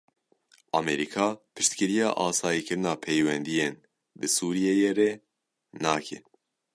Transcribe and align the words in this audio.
Amerîka 0.77 1.27
piştgiriya 1.55 2.09
asayîkirina 2.27 2.93
peywendiyên 3.03 3.75
bi 4.19 4.27
Sûriyeyê 4.35 4.91
re 4.97 5.11
nake. 5.83 6.19